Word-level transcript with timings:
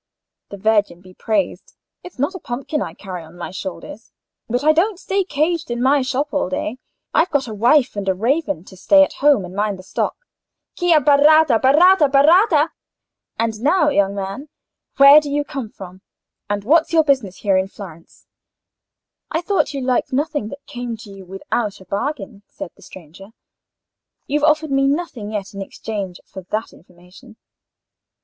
The 0.49 0.57
Virgin 0.57 0.99
be 1.01 1.13
praised! 1.13 1.75
it's 2.03 2.17
not 2.17 2.33
a 2.33 2.39
pumpkin 2.39 2.81
I 2.81 2.95
carry 2.95 3.21
on 3.23 3.37
my 3.37 3.51
shoulders. 3.51 4.11
But 4.49 4.63
I 4.63 4.71
don't 4.73 4.97
stay 4.97 5.23
caged 5.23 5.69
in 5.69 5.79
my 5.79 6.01
shop 6.01 6.33
all 6.33 6.49
day: 6.49 6.79
I've 7.13 7.29
got 7.29 7.47
a 7.47 7.53
wife 7.53 7.95
and 7.95 8.09
a 8.09 8.15
raven 8.15 8.63
to 8.63 8.75
stay 8.75 9.03
at 9.03 9.13
home 9.21 9.45
and 9.45 9.53
mind 9.55 9.77
the 9.77 9.83
stock. 9.83 10.15
Chi 10.79 10.87
abbaratta—baratta—b'ratta?... 10.87 12.69
And 13.37 13.61
now, 13.61 13.89
young 13.89 14.15
man, 14.15 14.49
where 14.97 15.21
do 15.21 15.29
you 15.29 15.43
come 15.43 15.69
from, 15.69 16.01
and 16.49 16.63
what's 16.63 16.91
your 16.93 17.03
business 17.03 17.45
in 17.45 17.67
Florence?" 17.67 18.25
"I 19.29 19.41
thought 19.41 19.75
you 19.75 19.81
liked 19.81 20.11
nothing 20.11 20.47
that 20.49 20.65
came 20.65 20.97
to 20.97 21.11
you 21.11 21.25
without 21.27 21.79
a 21.79 21.85
bargain," 21.85 22.41
said 22.47 22.71
the 22.75 22.81
stranger. 22.81 23.33
"You've 24.25 24.43
offered 24.43 24.71
me 24.71 24.87
nothing 24.87 25.31
yet 25.31 25.53
in 25.53 25.61
exchange 25.61 26.19
for 26.25 26.41
that 26.49 26.73
information." 26.73 27.37